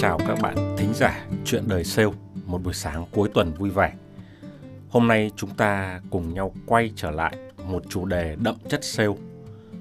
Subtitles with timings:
[0.00, 2.10] chào các bạn thính giả Chuyện đời sale,
[2.46, 3.92] một buổi sáng cuối tuần vui vẻ.
[4.90, 9.14] Hôm nay chúng ta cùng nhau quay trở lại một chủ đề đậm chất sale.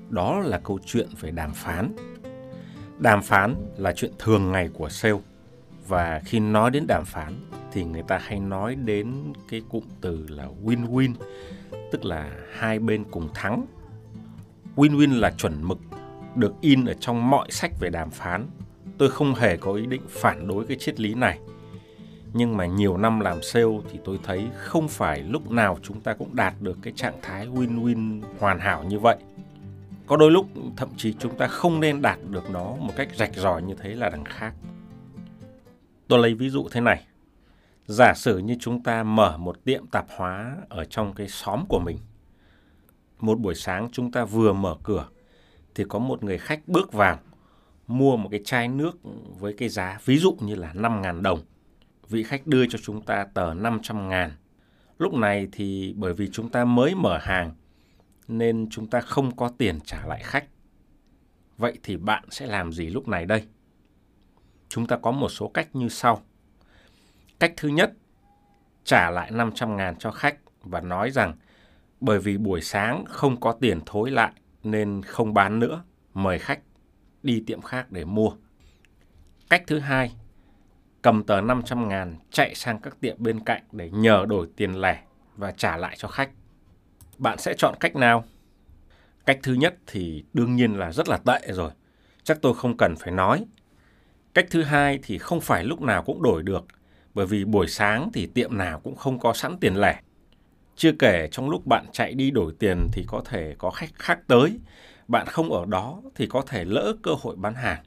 [0.09, 1.95] Đó là câu chuyện về đàm phán.
[2.99, 5.19] Đàm phán là chuyện thường ngày của sale
[5.87, 7.33] và khi nói đến đàm phán
[7.71, 11.13] thì người ta hay nói đến cái cụm từ là win-win,
[11.91, 13.65] tức là hai bên cùng thắng.
[14.75, 15.79] Win-win là chuẩn mực
[16.35, 18.47] được in ở trong mọi sách về đàm phán
[18.97, 21.39] tôi không hề có ý định phản đối cái triết lý này.
[22.33, 26.13] Nhưng mà nhiều năm làm sale thì tôi thấy không phải lúc nào chúng ta
[26.13, 29.17] cũng đạt được cái trạng thái win-win hoàn hảo như vậy.
[30.07, 33.35] Có đôi lúc thậm chí chúng ta không nên đạt được nó một cách rạch
[33.35, 34.53] ròi như thế là đằng khác.
[36.07, 37.05] Tôi lấy ví dụ thế này.
[37.85, 41.79] Giả sử như chúng ta mở một tiệm tạp hóa ở trong cái xóm của
[41.79, 41.97] mình.
[43.19, 45.07] Một buổi sáng chúng ta vừa mở cửa
[45.75, 47.19] thì có một người khách bước vào
[47.87, 48.99] mua một cái chai nước
[49.39, 51.39] với cái giá ví dụ như là 5.000 đồng.
[52.09, 54.31] Vị khách đưa cho chúng ta tờ 500 ngàn.
[54.97, 57.51] Lúc này thì bởi vì chúng ta mới mở hàng
[58.27, 60.45] nên chúng ta không có tiền trả lại khách.
[61.57, 63.47] Vậy thì bạn sẽ làm gì lúc này đây?
[64.69, 66.21] Chúng ta có một số cách như sau.
[67.39, 67.93] Cách thứ nhất,
[68.83, 71.35] trả lại 500 ngàn cho khách và nói rằng
[71.99, 74.31] bởi vì buổi sáng không có tiền thối lại
[74.63, 76.59] nên không bán nữa, mời khách
[77.23, 78.31] đi tiệm khác để mua.
[79.49, 80.11] Cách thứ hai,
[81.01, 85.03] cầm tờ 500 ngàn chạy sang các tiệm bên cạnh để nhờ đổi tiền lẻ
[85.35, 86.29] và trả lại cho khách.
[87.17, 88.23] Bạn sẽ chọn cách nào?
[89.25, 91.71] Cách thứ nhất thì đương nhiên là rất là tệ rồi.
[92.23, 93.45] Chắc tôi không cần phải nói.
[94.33, 96.65] Cách thứ hai thì không phải lúc nào cũng đổi được,
[97.13, 100.01] bởi vì buổi sáng thì tiệm nào cũng không có sẵn tiền lẻ.
[100.75, 104.19] Chưa kể trong lúc bạn chạy đi đổi tiền thì có thể có khách khác
[104.27, 104.59] tới
[105.07, 107.83] bạn không ở đó thì có thể lỡ cơ hội bán hàng.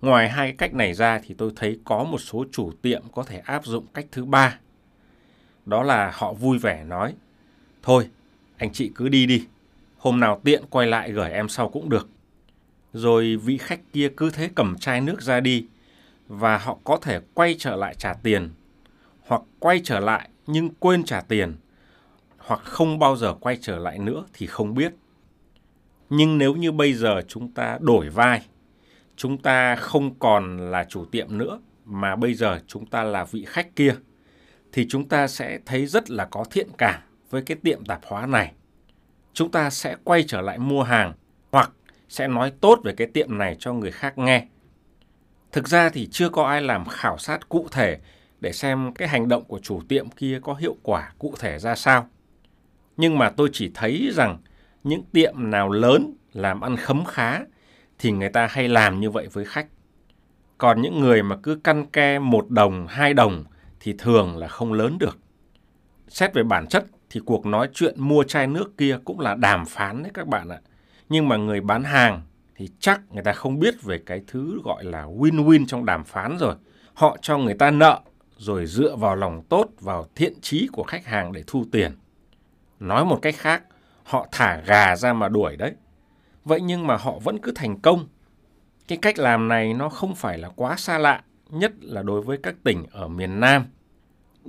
[0.00, 3.38] Ngoài hai cách này ra thì tôi thấy có một số chủ tiệm có thể
[3.38, 4.58] áp dụng cách thứ ba.
[5.66, 7.14] Đó là họ vui vẻ nói,
[7.82, 8.08] thôi
[8.56, 9.46] anh chị cứ đi đi,
[9.98, 12.08] hôm nào tiện quay lại gửi em sau cũng được.
[12.92, 15.66] Rồi vị khách kia cứ thế cầm chai nước ra đi
[16.28, 18.50] và họ có thể quay trở lại trả tiền
[19.26, 21.56] hoặc quay trở lại nhưng quên trả tiền
[22.38, 24.92] hoặc không bao giờ quay trở lại nữa thì không biết.
[26.10, 28.46] Nhưng nếu như bây giờ chúng ta đổi vai,
[29.16, 33.44] chúng ta không còn là chủ tiệm nữa, mà bây giờ chúng ta là vị
[33.48, 33.94] khách kia,
[34.72, 38.26] thì chúng ta sẽ thấy rất là có thiện cảm với cái tiệm tạp hóa
[38.26, 38.52] này.
[39.32, 41.12] Chúng ta sẽ quay trở lại mua hàng
[41.52, 41.72] hoặc
[42.08, 44.46] sẽ nói tốt về cái tiệm này cho người khác nghe.
[45.52, 47.98] Thực ra thì chưa có ai làm khảo sát cụ thể
[48.40, 51.74] để xem cái hành động của chủ tiệm kia có hiệu quả cụ thể ra
[51.74, 52.08] sao.
[52.96, 54.38] Nhưng mà tôi chỉ thấy rằng
[54.84, 57.40] những tiệm nào lớn làm ăn khấm khá
[57.98, 59.66] thì người ta hay làm như vậy với khách.
[60.58, 63.44] Còn những người mà cứ căn ke một đồng, hai đồng
[63.80, 65.18] thì thường là không lớn được.
[66.08, 69.66] Xét về bản chất thì cuộc nói chuyện mua chai nước kia cũng là đàm
[69.66, 70.60] phán đấy các bạn ạ.
[71.08, 72.22] Nhưng mà người bán hàng
[72.56, 76.36] thì chắc người ta không biết về cái thứ gọi là win-win trong đàm phán
[76.38, 76.54] rồi.
[76.94, 78.00] Họ cho người ta nợ
[78.36, 81.92] rồi dựa vào lòng tốt, vào thiện trí của khách hàng để thu tiền.
[82.80, 83.62] Nói một cách khác,
[84.08, 85.74] họ thả gà ra mà đuổi đấy.
[86.44, 88.06] Vậy nhưng mà họ vẫn cứ thành công.
[88.88, 92.38] Cái cách làm này nó không phải là quá xa lạ, nhất là đối với
[92.42, 93.64] các tỉnh ở miền Nam.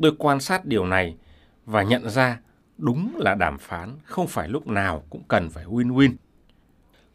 [0.02, 1.18] Tôi quan sát điều này
[1.66, 2.40] và nhận ra
[2.78, 6.14] đúng là đàm phán không phải lúc nào cũng cần phải win-win.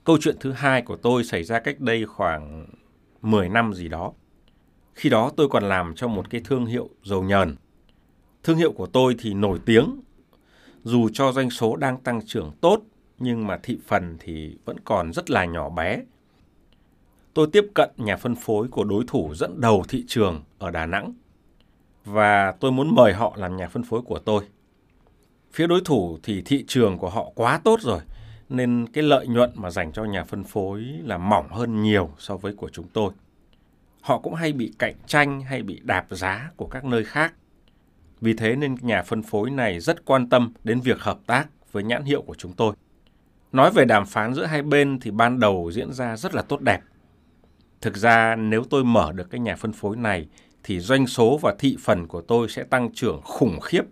[0.05, 2.67] Câu chuyện thứ hai của tôi xảy ra cách đây khoảng
[3.23, 4.13] 10 năm gì đó.
[4.95, 7.57] Khi đó tôi còn làm cho một cái thương hiệu dầu nhờn.
[8.43, 10.01] Thương hiệu của tôi thì nổi tiếng
[10.85, 12.81] dù cho doanh số đang tăng trưởng tốt,
[13.19, 16.03] nhưng mà thị phần thì vẫn còn rất là nhỏ bé.
[17.35, 20.87] Tôi tiếp cận nhà phân phối của đối thủ dẫn đầu thị trường ở Đà
[20.87, 21.15] Nẵng,
[22.05, 24.45] và tôi muốn mời họ làm nhà phân phối của tôi.
[25.53, 28.01] Phía đối thủ thì thị trường của họ quá tốt rồi,
[28.49, 32.37] nên cái lợi nhuận mà dành cho nhà phân phối là mỏng hơn nhiều so
[32.37, 33.13] với của chúng tôi.
[34.01, 37.35] Họ cũng hay bị cạnh tranh, hay bị đạp giá của các nơi khác.
[38.25, 41.83] Vì thế nên nhà phân phối này rất quan tâm đến việc hợp tác với
[41.83, 42.75] nhãn hiệu của chúng tôi.
[43.53, 46.61] Nói về đàm phán giữa hai bên thì ban đầu diễn ra rất là tốt
[46.61, 46.81] đẹp.
[47.81, 50.29] Thực ra nếu tôi mở được cái nhà phân phối này
[50.63, 53.83] thì doanh số và thị phần của tôi sẽ tăng trưởng khủng khiếp.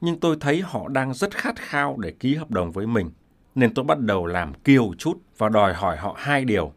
[0.00, 3.10] Nhưng tôi thấy họ đang rất khát khao để ký hợp đồng với mình,
[3.54, 6.72] nên tôi bắt đầu làm kiêu chút và đòi hỏi họ hai điều.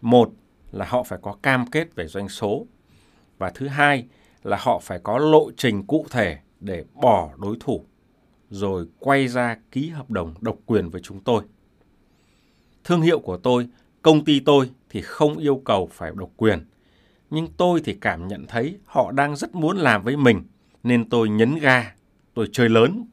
[0.00, 0.30] Một
[0.72, 2.66] là họ phải có cam kết về doanh số
[3.38, 4.06] và thứ hai
[4.44, 7.84] là họ phải có lộ trình cụ thể để bỏ đối thủ
[8.50, 11.42] rồi quay ra ký hợp đồng độc quyền với chúng tôi.
[12.84, 13.68] Thương hiệu của tôi,
[14.02, 16.66] công ty tôi thì không yêu cầu phải độc quyền,
[17.30, 20.42] nhưng tôi thì cảm nhận thấy họ đang rất muốn làm với mình
[20.82, 21.94] nên tôi nhấn ga,
[22.34, 23.06] tôi chơi lớn.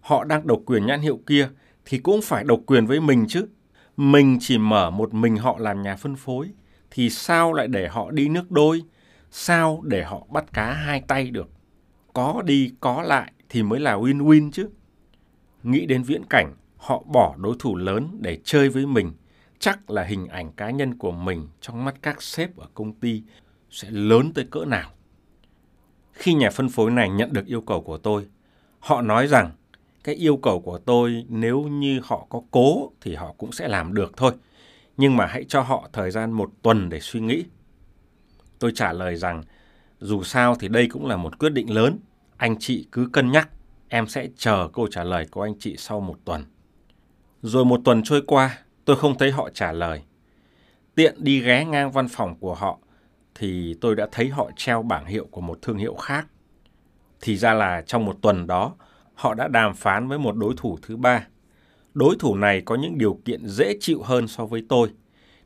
[0.00, 1.48] Họ đang độc quyền nhãn hiệu kia
[1.84, 3.46] thì cũng phải độc quyền với mình chứ.
[3.96, 6.50] Mình chỉ mở một mình họ làm nhà phân phối
[6.90, 8.82] thì sao lại để họ đi nước đôi?
[9.36, 11.50] Sao để họ bắt cá hai tay được?
[12.12, 14.68] Có đi có lại thì mới là win-win chứ.
[15.62, 19.12] Nghĩ đến viễn cảnh họ bỏ đối thủ lớn để chơi với mình,
[19.58, 23.22] chắc là hình ảnh cá nhân của mình trong mắt các sếp ở công ty
[23.70, 24.90] sẽ lớn tới cỡ nào.
[26.12, 28.26] Khi nhà phân phối này nhận được yêu cầu của tôi,
[28.78, 29.50] họ nói rằng
[30.04, 33.94] cái yêu cầu của tôi nếu như họ có cố thì họ cũng sẽ làm
[33.94, 34.32] được thôi.
[34.96, 37.44] Nhưng mà hãy cho họ thời gian một tuần để suy nghĩ.
[38.64, 39.42] Tôi trả lời rằng
[40.00, 41.98] dù sao thì đây cũng là một quyết định lớn.
[42.36, 43.48] Anh chị cứ cân nhắc,
[43.88, 46.44] em sẽ chờ câu trả lời của anh chị sau một tuần.
[47.42, 50.02] Rồi một tuần trôi qua, tôi không thấy họ trả lời.
[50.94, 52.78] Tiện đi ghé ngang văn phòng của họ,
[53.34, 56.26] thì tôi đã thấy họ treo bảng hiệu của một thương hiệu khác.
[57.20, 58.74] Thì ra là trong một tuần đó,
[59.14, 61.26] họ đã đàm phán với một đối thủ thứ ba.
[61.94, 64.90] Đối thủ này có những điều kiện dễ chịu hơn so với tôi,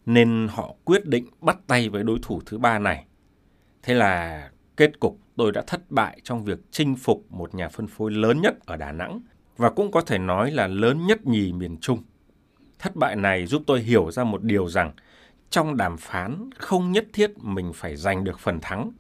[0.07, 3.05] nên họ quyết định bắt tay với đối thủ thứ ba này.
[3.89, 7.87] Thế là kết cục tôi đã thất bại trong việc chinh phục một nhà phân
[7.87, 9.21] phối lớn nhất ở Đà Nẵng
[9.57, 12.03] và cũng có thể nói là lớn nhất nhì miền Trung.
[12.79, 14.93] Thất bại này giúp tôi hiểu ra một điều rằng
[15.51, 18.93] trong đàm phán không nhất thiết mình phải giành được phần thắng,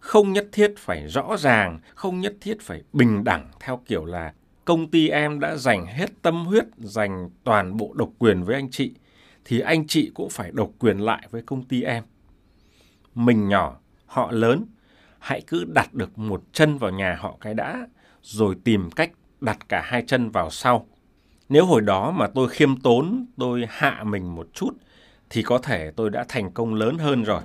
[0.00, 4.32] không nhất thiết phải rõ ràng, không nhất thiết phải bình đẳng theo kiểu là
[4.64, 8.70] công ty em đã dành hết tâm huyết, dành toàn bộ độc quyền với anh
[8.70, 8.94] chị,
[9.44, 12.04] thì anh chị cũng phải độc quyền lại với công ty em.
[13.14, 14.66] Mình nhỏ, họ lớn,
[15.18, 17.86] hãy cứ đặt được một chân vào nhà họ cái đã,
[18.22, 19.10] rồi tìm cách
[19.40, 20.86] đặt cả hai chân vào sau.
[21.48, 24.70] Nếu hồi đó mà tôi khiêm tốn, tôi hạ mình một chút,
[25.30, 27.42] thì có thể tôi đã thành công lớn hơn rồi.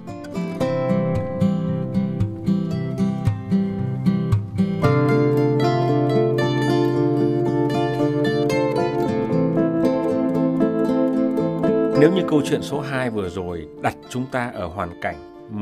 [11.99, 15.15] Nếu như câu chuyện số 2 vừa rồi đặt chúng ta ở hoàn cảnh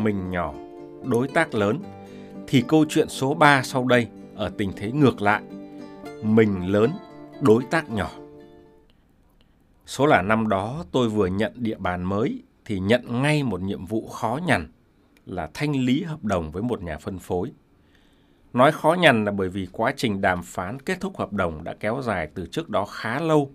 [0.03, 0.53] mình nhỏ,
[1.03, 1.79] đối tác lớn,
[2.47, 5.41] thì câu chuyện số 3 sau đây ở tình thế ngược lại,
[6.23, 6.91] mình lớn,
[7.41, 8.11] đối tác nhỏ.
[9.85, 13.85] Số là năm đó tôi vừa nhận địa bàn mới thì nhận ngay một nhiệm
[13.85, 14.67] vụ khó nhằn
[15.25, 17.51] là thanh lý hợp đồng với một nhà phân phối.
[18.53, 21.75] Nói khó nhằn là bởi vì quá trình đàm phán kết thúc hợp đồng đã
[21.79, 23.51] kéo dài từ trước đó khá lâu.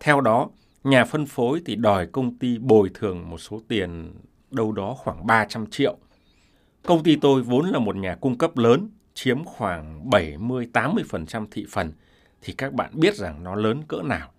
[0.00, 0.48] Theo đó,
[0.84, 4.14] nhà phân phối thì đòi công ty bồi thường một số tiền
[4.50, 5.96] đâu đó khoảng 300 triệu.
[6.86, 11.92] Công ty tôi vốn là một nhà cung cấp lớn, chiếm khoảng 70-80% thị phần,
[12.42, 14.32] thì các bạn biết rằng nó lớn cỡ nào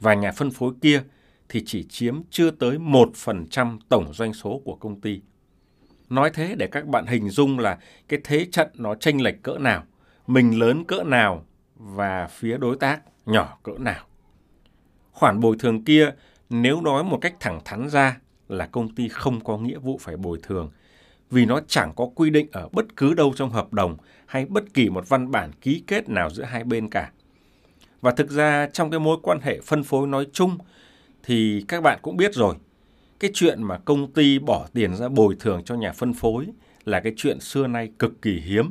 [0.00, 1.02] và nhà phân phối kia
[1.48, 5.20] thì chỉ chiếm chưa tới 1% tổng doanh số của công ty.
[6.08, 9.58] Nói thế để các bạn hình dung là cái thế trận nó tranh lệch cỡ
[9.58, 9.84] nào,
[10.26, 11.44] mình lớn cỡ nào
[11.76, 14.04] và phía đối tác nhỏ cỡ nào.
[15.12, 16.10] Khoản bồi thường kia
[16.50, 18.18] nếu nói một cách thẳng thắn ra
[18.48, 20.70] là công ty không có nghĩa vụ phải bồi thường
[21.30, 24.74] vì nó chẳng có quy định ở bất cứ đâu trong hợp đồng hay bất
[24.74, 27.10] kỳ một văn bản ký kết nào giữa hai bên cả.
[28.00, 30.58] Và thực ra trong cái mối quan hệ phân phối nói chung
[31.22, 32.54] thì các bạn cũng biết rồi,
[33.20, 36.46] cái chuyện mà công ty bỏ tiền ra bồi thường cho nhà phân phối
[36.84, 38.70] là cái chuyện xưa nay cực kỳ hiếm.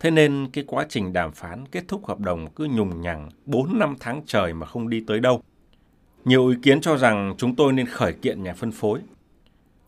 [0.00, 3.78] Thế nên cái quá trình đàm phán kết thúc hợp đồng cứ nhùng nhằng 4
[3.78, 5.42] năm tháng trời mà không đi tới đâu.
[6.24, 9.00] Nhiều ý kiến cho rằng chúng tôi nên khởi kiện nhà phân phối.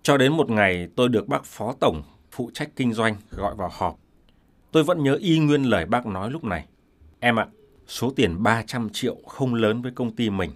[0.02, 3.70] Cho đến một ngày tôi được bác phó tổng phụ trách kinh doanh gọi vào
[3.72, 3.98] họp.
[4.72, 6.66] Tôi vẫn nhớ y nguyên lời bác nói lúc này.
[7.20, 7.46] Em ạ,
[7.90, 10.50] Số tiền 300 triệu không lớn với công ty mình.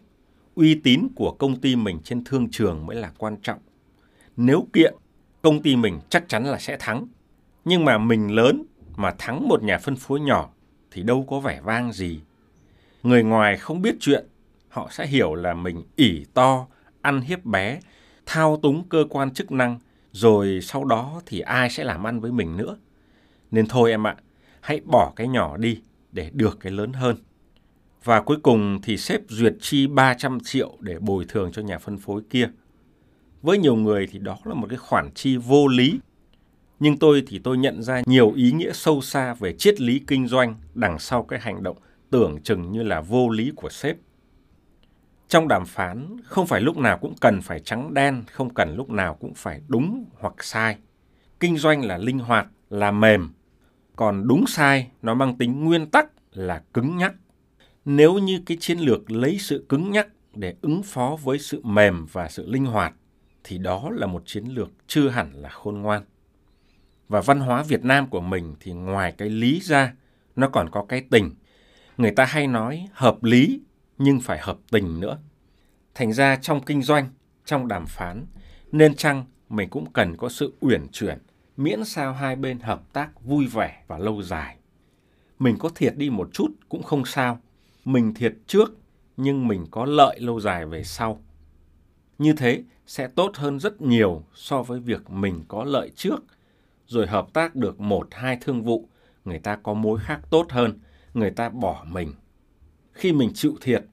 [0.54, 3.58] Uy tín của công ty mình trên thương trường mới là quan trọng.
[4.36, 4.94] Nếu kiện,
[5.42, 7.06] công ty mình chắc chắn là sẽ thắng.
[7.64, 8.64] Nhưng mà mình lớn
[8.96, 10.50] mà thắng một nhà phân phối nhỏ
[10.90, 12.20] thì đâu có vẻ vang gì.
[13.02, 14.26] Người ngoài không biết chuyện,
[14.68, 16.66] họ sẽ hiểu là mình ỉ to,
[17.02, 17.80] ăn hiếp bé,
[18.26, 19.78] thao túng cơ quan chức năng,
[20.12, 22.76] rồi sau đó thì ai sẽ làm ăn với mình nữa.
[23.50, 24.16] Nên thôi em ạ,
[24.60, 25.80] hãy bỏ cái nhỏ đi,
[26.12, 27.16] để được cái lớn hơn.
[28.04, 31.98] Và cuối cùng thì sếp duyệt chi 300 triệu để bồi thường cho nhà phân
[31.98, 32.50] phối kia.
[33.42, 35.98] Với nhiều người thì đó là một cái khoản chi vô lý.
[36.80, 40.26] Nhưng tôi thì tôi nhận ra nhiều ý nghĩa sâu xa về triết lý kinh
[40.28, 41.76] doanh đằng sau cái hành động
[42.10, 43.96] tưởng chừng như là vô lý của sếp.
[45.34, 48.90] Trong đàm phán, không phải lúc nào cũng cần phải trắng đen, không cần lúc
[48.90, 50.76] nào cũng phải đúng hoặc sai.
[51.40, 53.32] Kinh doanh là linh hoạt, là mềm.
[53.96, 57.14] Còn đúng sai, nó mang tính nguyên tắc là cứng nhắc.
[57.84, 62.06] Nếu như cái chiến lược lấy sự cứng nhắc để ứng phó với sự mềm
[62.12, 62.94] và sự linh hoạt,
[63.44, 66.02] thì đó là một chiến lược chưa hẳn là khôn ngoan.
[67.08, 69.94] Và văn hóa Việt Nam của mình thì ngoài cái lý ra,
[70.36, 71.30] nó còn có cái tình.
[71.96, 73.60] Người ta hay nói hợp lý
[73.98, 75.18] nhưng phải hợp tình nữa.
[75.94, 77.08] Thành ra trong kinh doanh,
[77.44, 78.26] trong đàm phán,
[78.72, 81.18] nên chăng mình cũng cần có sự uyển chuyển,
[81.56, 84.56] miễn sao hai bên hợp tác vui vẻ và lâu dài.
[85.38, 87.40] Mình có thiệt đi một chút cũng không sao.
[87.84, 88.70] Mình thiệt trước
[89.16, 91.22] nhưng mình có lợi lâu dài về sau.
[92.18, 96.24] Như thế sẽ tốt hơn rất nhiều so với việc mình có lợi trước,
[96.86, 98.88] rồi hợp tác được một hai thương vụ,
[99.24, 100.78] người ta có mối khác tốt hơn,
[101.14, 102.12] người ta bỏ mình.
[102.94, 103.84] Khi mình chịu thiệt,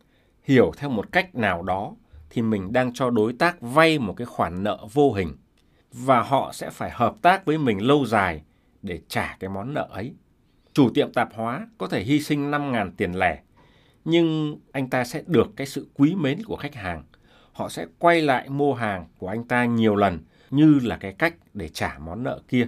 [0.43, 1.95] hiểu theo một cách nào đó,
[2.29, 5.37] thì mình đang cho đối tác vay một cái khoản nợ vô hình
[5.93, 8.43] và họ sẽ phải hợp tác với mình lâu dài
[8.81, 10.13] để trả cái món nợ ấy.
[10.73, 13.41] Chủ tiệm tạp hóa có thể hy sinh 5.000 tiền lẻ,
[14.05, 17.03] nhưng anh ta sẽ được cái sự quý mến của khách hàng.
[17.51, 21.35] Họ sẽ quay lại mua hàng của anh ta nhiều lần như là cái cách
[21.53, 22.67] để trả món nợ kia.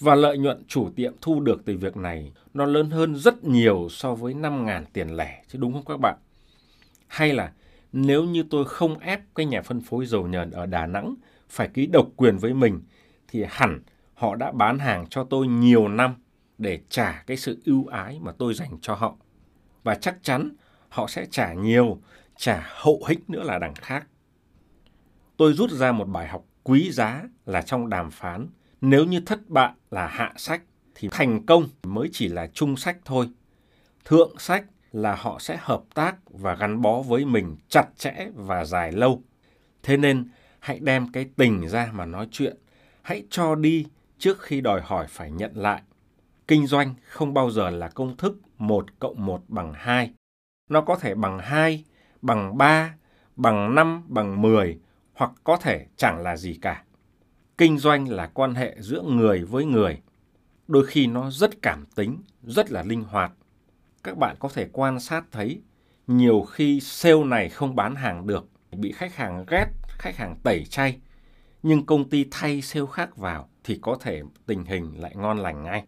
[0.00, 3.88] Và lợi nhuận chủ tiệm thu được từ việc này nó lớn hơn rất nhiều
[3.90, 6.16] so với 5.000 tiền lẻ chứ đúng không các bạn?
[7.06, 7.52] Hay là
[7.92, 11.14] nếu như tôi không ép cái nhà phân phối dầu nhờn ở Đà Nẵng
[11.48, 12.80] phải ký độc quyền với mình
[13.28, 13.80] thì hẳn
[14.14, 16.14] họ đã bán hàng cho tôi nhiều năm
[16.58, 19.16] để trả cái sự ưu ái mà tôi dành cho họ.
[19.82, 20.50] Và chắc chắn
[20.88, 21.98] họ sẽ trả nhiều,
[22.36, 24.06] trả hậu hĩnh nữa là đằng khác.
[25.36, 28.46] Tôi rút ra một bài học quý giá là trong đàm phán,
[28.80, 30.62] nếu như thất bại là hạ sách
[30.94, 33.28] thì thành công mới chỉ là trung sách thôi.
[34.04, 38.64] Thượng sách là họ sẽ hợp tác và gắn bó với mình chặt chẽ và
[38.64, 39.22] dài lâu.
[39.82, 42.56] Thế nên hãy đem cái tình ra mà nói chuyện,
[43.02, 43.86] hãy cho đi
[44.18, 45.82] trước khi đòi hỏi phải nhận lại.
[46.48, 50.10] Kinh doanh không bao giờ là công thức 1 cộng 1 bằng 2.
[50.68, 51.84] Nó có thể bằng 2,
[52.22, 52.94] bằng 3,
[53.36, 54.78] bằng 5, bằng 10
[55.14, 56.84] hoặc có thể chẳng là gì cả.
[57.60, 60.00] Kinh doanh là quan hệ giữa người với người.
[60.68, 63.32] Đôi khi nó rất cảm tính, rất là linh hoạt.
[64.04, 65.60] Các bạn có thể quan sát thấy
[66.06, 70.64] nhiều khi sale này không bán hàng được, bị khách hàng ghét, khách hàng tẩy
[70.64, 70.98] chay.
[71.62, 75.62] Nhưng công ty thay sale khác vào thì có thể tình hình lại ngon lành
[75.62, 75.84] ngay.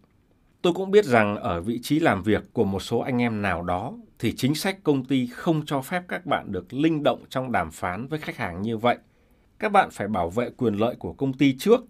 [0.63, 3.63] Tôi cũng biết rằng ở vị trí làm việc của một số anh em nào
[3.63, 7.53] đó thì chính sách công ty không cho phép các bạn được linh động trong
[7.53, 8.99] đàm phán với khách hàng như vậy.
[9.63, 11.81] Các bạn phải bảo vệ quyền lợi của công ty trước.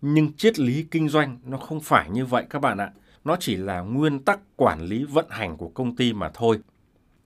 [0.00, 2.92] Nhưng triết lý kinh doanh nó không phải như vậy các bạn ạ.
[3.24, 6.60] Nó chỉ là nguyên tắc quản lý vận hành của công ty mà thôi.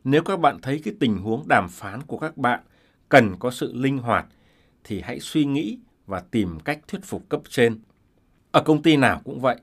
[0.04, 2.60] Nếu các bạn thấy cái tình huống đàm phán của các bạn
[3.08, 4.26] cần có sự linh hoạt
[4.84, 7.80] thì hãy suy nghĩ và tìm cách thuyết phục cấp trên.
[8.52, 9.56] Ở công ty nào cũng vậy,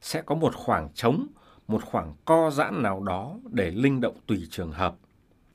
[0.00, 1.26] sẽ có một khoảng trống,
[1.68, 4.96] một khoảng co giãn nào đó để linh động tùy trường hợp.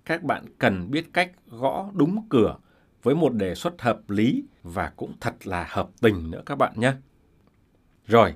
[0.05, 2.57] Các bạn cần biết cách gõ đúng cửa
[3.03, 6.73] với một đề xuất hợp lý và cũng thật là hợp tình nữa các bạn
[6.75, 6.93] nhé.
[8.07, 8.33] Rồi,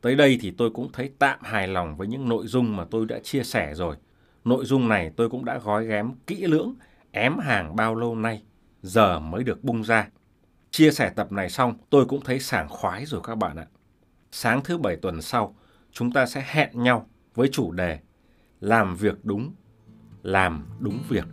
[0.00, 3.06] tới đây thì tôi cũng thấy tạm hài lòng với những nội dung mà tôi
[3.06, 3.96] đã chia sẻ rồi.
[4.44, 6.74] Nội dung này tôi cũng đã gói ghém kỹ lưỡng,
[7.10, 8.42] ém hàng bao lâu nay,
[8.82, 10.08] giờ mới được bung ra.
[10.70, 13.66] Chia sẻ tập này xong, tôi cũng thấy sảng khoái rồi các bạn ạ
[14.36, 15.56] sáng thứ bảy tuần sau,
[15.92, 17.98] chúng ta sẽ hẹn nhau với chủ đề
[18.60, 19.54] làm việc đúng,
[20.22, 21.24] làm đúng việc.